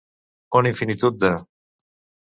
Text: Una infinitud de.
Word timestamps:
Una 0.59 0.71
infinitud 0.73 1.21
de. 1.25 1.33